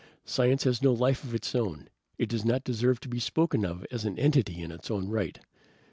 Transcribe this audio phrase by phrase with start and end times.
[0.25, 1.87] Science has no life of its own.
[2.17, 5.39] It does not deserve to be spoken of as an entity in its own right.